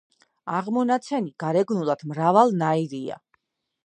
აღმონაცენი 0.59 1.33
გარეგნულად 1.43 2.01
მრავალნაირია. 2.13 3.19